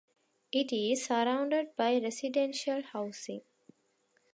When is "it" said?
0.51-0.73